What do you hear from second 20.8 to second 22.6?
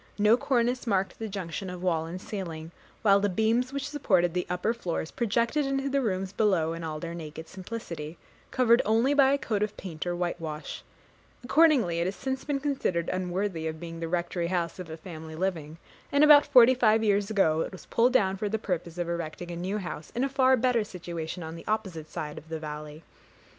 situation on the opposite side of the